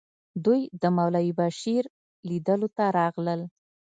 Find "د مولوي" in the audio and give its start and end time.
0.81-1.31